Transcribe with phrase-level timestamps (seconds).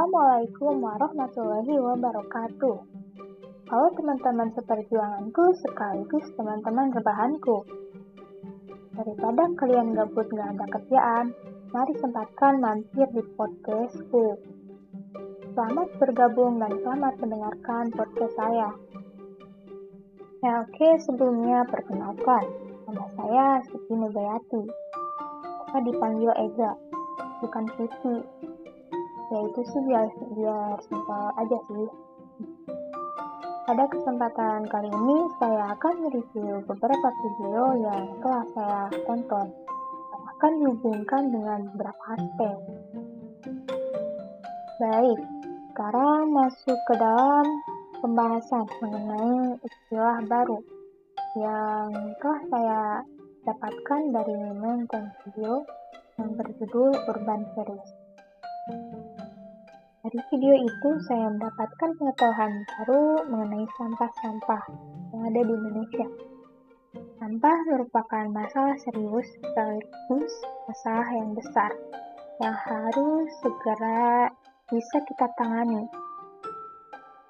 [0.00, 2.76] Assalamualaikum warahmatullahi wabarakatuh.
[3.68, 7.68] Halo teman-teman seperjuanganku sekaligus teman-teman rebahanku.
[8.96, 11.36] Daripada kalian gabut gak ada kerjaan,
[11.76, 14.40] mari sempatkan mampir di podcastku.
[15.52, 18.72] Selamat bergabung dan selamat mendengarkan podcast saya.
[20.40, 22.48] Ya oke, sebelumnya perkenalkan,
[22.88, 24.64] nama saya Siti Nubayati.
[25.68, 26.72] Apa dipanggil Ega,
[27.44, 28.48] bukan Siti.
[29.30, 31.86] Ya itu sih biar, biar simpel aja sih.
[33.62, 39.54] Pada kesempatan kali ini, saya akan mereview beberapa video yang telah saya tonton.
[40.34, 42.58] Akan dihubungkan dengan beberapa aspek.
[44.82, 45.20] Baik,
[45.70, 47.46] sekarang masuk ke dalam
[48.02, 50.58] pembahasan mengenai istilah baru
[51.38, 52.82] yang telah saya
[53.46, 55.62] dapatkan dari nonton video
[56.18, 57.99] yang berjudul Urban Series.
[60.10, 64.62] Dari video itu saya mendapatkan pengetahuan baru mengenai sampah-sampah
[65.14, 66.06] yang ada di Indonesia.
[67.22, 70.34] Sampah merupakan masalah serius sekaligus
[70.66, 71.70] masalah yang besar
[72.42, 74.34] yang harus segera
[74.66, 75.86] bisa kita tangani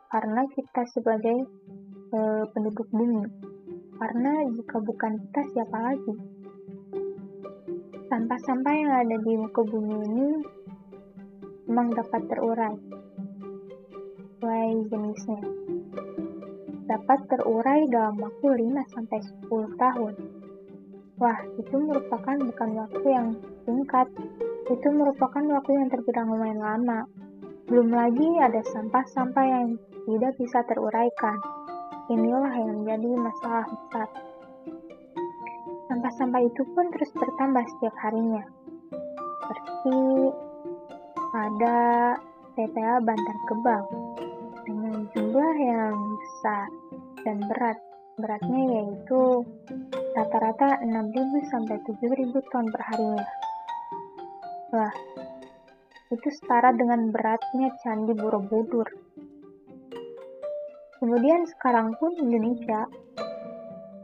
[0.08, 1.36] karena kita sebagai
[2.16, 3.28] e, penduduk bumi.
[4.00, 6.16] Karena jika bukan kita siapa lagi?
[8.08, 10.28] Sampah-sampah yang ada di muka bumi ini
[11.70, 12.74] memang dapat terurai
[14.18, 15.38] sesuai jenisnya.
[16.90, 20.14] Dapat terurai dalam waktu 5-10 tahun.
[21.22, 23.28] Wah, itu merupakan bukan waktu yang
[23.62, 24.10] singkat.
[24.66, 27.06] Itu merupakan waktu yang terbilang lumayan lama.
[27.70, 29.78] Belum lagi ada sampah-sampah yang
[30.10, 31.38] tidak bisa teruraikan.
[32.10, 34.08] Inilah yang menjadi masalah besar.
[35.86, 38.42] Sampah-sampah itu pun terus bertambah setiap harinya.
[39.46, 39.98] Seperti
[41.30, 41.78] ada
[42.58, 43.86] TPA Bantar Gebang
[44.66, 46.66] dengan jumlah yang besar
[47.22, 47.78] dan berat.
[48.20, 49.48] Beratnya yaitu
[50.12, 53.26] rata-rata 6.000 sampai 7.000 ton per harinya.
[54.76, 54.92] Wah,
[56.12, 58.84] itu setara dengan beratnya Candi Borobudur.
[61.00, 62.84] Kemudian sekarang pun Indonesia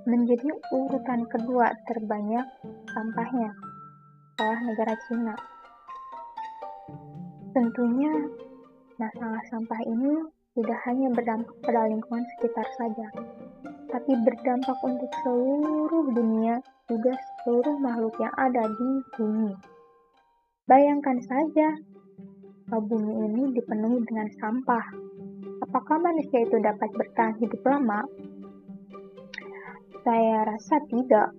[0.08, 2.46] menjadi urutan kedua terbanyak
[2.88, 3.52] sampahnya
[4.32, 5.55] setelah negara Cina.
[7.56, 8.12] Tentunya,
[9.00, 10.28] masalah sampah ini
[10.60, 13.08] tidak hanya berdampak pada lingkungan sekitar saja,
[13.88, 19.56] tapi berdampak untuk seluruh dunia, juga seluruh makhluk yang ada di bumi.
[20.68, 21.80] Bayangkan saja,
[22.68, 24.92] bumi ini dipenuhi dengan sampah.
[25.64, 28.04] Apakah manusia itu dapat bertahan hidup lama?
[30.04, 31.32] Saya rasa tidak,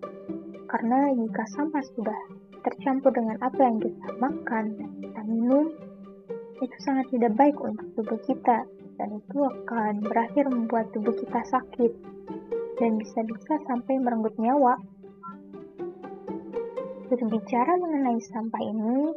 [0.65, 2.19] karena jika sampah sudah
[2.65, 5.69] tercampur dengan apa yang kita makan dan kita minum,
[6.57, 8.65] itu sangat tidak baik untuk tubuh kita
[8.97, 11.91] dan itu akan berakhir membuat tubuh kita sakit
[12.81, 14.77] dan bisa-bisa sampai merenggut nyawa.
[17.07, 19.15] Berbicara mengenai sampah ini,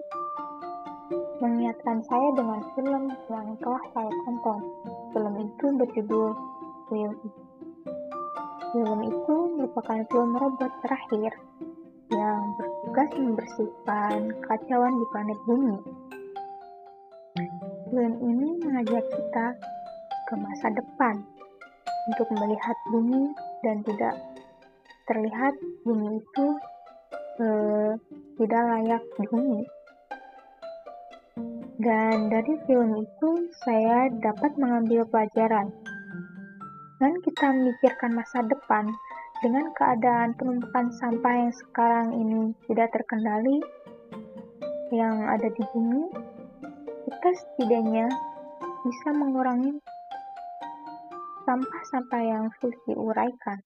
[1.42, 4.60] mengingatkan saya dengan film yang telah saya tonton.
[5.16, 6.30] Film itu berjudul
[6.92, 7.14] Will.
[8.70, 11.32] Film itu merupakan film robot terakhir
[12.14, 15.78] yang bertugas membersihkan kacauan di planet bumi
[17.90, 19.46] Film ini mengajak kita
[20.30, 21.26] ke masa depan
[22.06, 23.34] untuk melihat bumi
[23.66, 24.14] dan tidak
[25.10, 26.46] terlihat bumi itu
[27.42, 27.92] eh,
[28.38, 29.66] tidak layak dihuni.
[31.82, 33.30] Dan dari film itu
[33.66, 35.74] saya dapat mengambil pelajaran.
[37.02, 38.86] Dan kita memikirkan masa depan
[39.42, 43.58] dengan keadaan penumpukan sampah yang sekarang ini tidak terkendali
[44.94, 46.06] yang ada di bumi,
[47.20, 48.08] kita setidaknya
[48.80, 49.76] bisa mengurangi
[51.44, 53.60] sampah-sampah yang sulit diuraikan,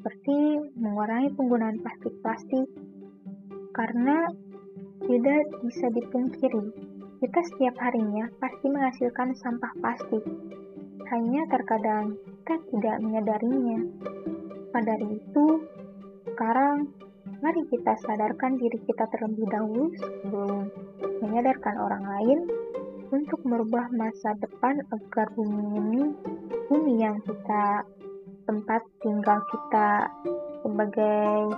[0.00, 2.64] seperti mengurangi penggunaan plastik-plastik,
[3.76, 4.32] karena
[5.04, 6.72] tidak bisa dipungkiri,
[7.20, 10.24] kita setiap harinya pasti menghasilkan sampah plastik,
[11.12, 13.80] hanya terkadang kita tidak menyadarinya.
[14.72, 15.68] Pada dari itu,
[16.32, 16.88] sekarang
[17.44, 20.72] mari kita sadarkan diri kita terlebih dahulu sebelum
[21.20, 22.40] menyadarkan orang lain
[23.10, 26.02] untuk merubah masa depan agar bumi ini,
[26.70, 27.82] bumi yang kita
[28.46, 30.06] tempat tinggal kita
[30.62, 31.54] sebagai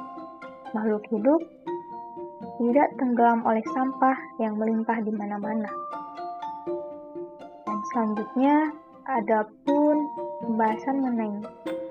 [0.72, 1.40] makhluk hidup,
[2.56, 5.69] tidak tenggelam oleh sampah yang melimpah di mana-mana.
[7.69, 8.72] Dan selanjutnya,
[9.04, 9.96] ada pun
[10.40, 11.44] pembahasan mengenai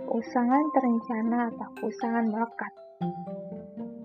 [0.09, 2.73] usahaan terencana atau usahaan melekat.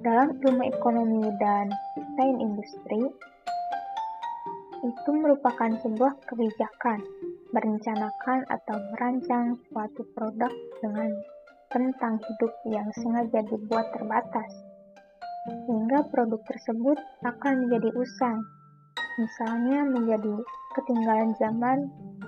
[0.05, 1.67] Dalam ilmu ekonomi dan
[1.99, 3.11] desain industri,
[4.85, 7.01] itu merupakan sebuah kebijakan,
[7.55, 10.53] merencanakan atau merancang suatu produk
[10.85, 11.11] dengan
[11.73, 14.51] tentang hidup yang sengaja dibuat terbatas,
[15.47, 18.39] sehingga produk tersebut akan menjadi usang,
[19.17, 20.35] misalnya menjadi
[20.77, 21.79] ketinggalan zaman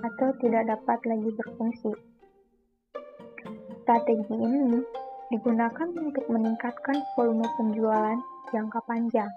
[0.01, 1.91] atau tidak dapat lagi berfungsi.
[3.85, 4.81] Strategi ini
[5.29, 8.17] digunakan untuk meningkatkan volume penjualan
[8.49, 9.29] jangka panjang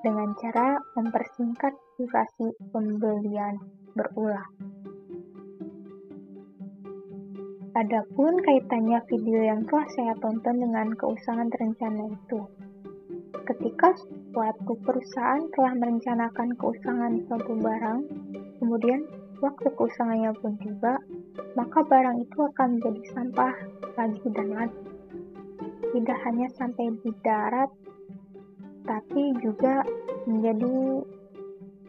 [0.00, 3.60] dengan cara mempersingkat durasi pembelian
[3.92, 4.50] berulang.
[7.70, 12.40] Adapun kaitannya video yang telah saya tonton dengan keusangan terencana itu.
[13.46, 13.94] Ketika
[14.34, 18.00] suatu perusahaan telah merencanakan keusangan suatu barang,
[18.58, 19.06] kemudian
[19.38, 20.98] waktu keusangannya pun tiba,
[21.54, 23.54] maka barang itu akan menjadi sampah
[23.94, 24.86] lagi dan lagi.
[25.94, 27.70] Tidak hanya sampai di darat,
[28.84, 29.84] tapi juga
[30.24, 31.04] menjadi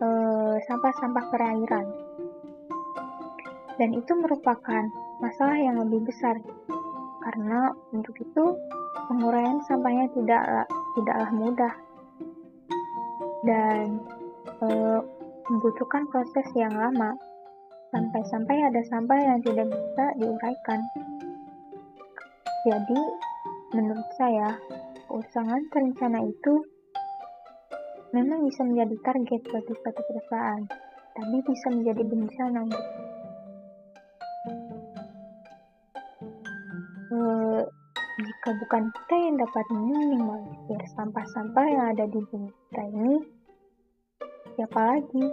[0.02, 1.88] eh, sampah-sampah perairan.
[3.80, 4.84] Dan itu merupakan
[5.22, 6.38] masalah yang lebih besar
[7.22, 8.58] karena untuk itu
[9.06, 10.66] penguraian sampahnya tidak
[10.98, 11.74] tidaklah mudah
[13.46, 14.02] dan
[14.62, 14.68] e,
[15.50, 17.14] membutuhkan proses yang lama
[17.92, 20.80] sampai-sampai ada sampah yang tidak bisa diuraikan.
[22.62, 23.02] Jadi,
[23.74, 24.56] menurut saya,
[25.10, 26.54] keusangan terencana itu
[28.12, 30.64] memang bisa menjadi target bagi suatu perusahaan,
[31.16, 32.84] tapi bisa menjadi bencana untuk
[38.22, 43.16] jika bukan kita yang dapat meminimalisir sampah-sampah yang ada di bumi kita ini,
[44.58, 45.26] siapa lagi?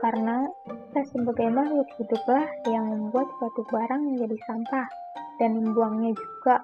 [0.00, 4.86] Karena kita sebagai makhluk hiduplah yang membuat suatu barang menjadi sampah
[5.40, 6.60] dan membuangnya juga.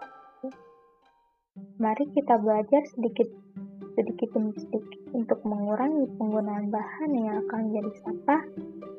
[1.80, 3.28] Mari kita belajar sedikit
[3.98, 8.42] sedikit demi sedikit untuk mengurangi penggunaan bahan yang akan menjadi sampah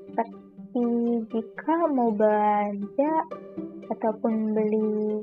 [0.10, 0.86] seperti
[1.30, 3.14] jika mau belanja
[3.94, 5.22] ataupun beli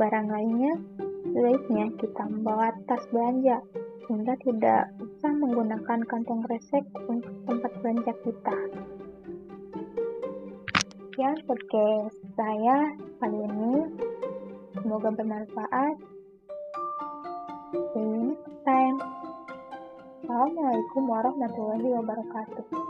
[0.00, 0.74] barang lainnya,
[1.28, 3.60] sebaiknya kita membawa tas belanja
[4.08, 8.56] sehingga tidak usah menggunakan kantong kresek untuk tempat belanja kita.
[10.98, 13.74] Sekian podcast saya kali ini.
[14.80, 16.19] Semoga bermanfaat.
[17.72, 18.98] You next time.
[20.26, 22.89] Assalamualaikum warahmatullahi wabarakatuh.